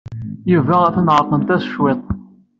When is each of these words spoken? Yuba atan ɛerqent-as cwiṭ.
Yuba 0.51 0.75
atan 0.87 1.11
ɛerqent-as 1.15 1.63
cwiṭ. 1.73 2.03